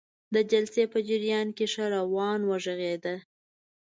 [0.33, 3.15] د جلسې په جریان کې ښه روان وغږیده.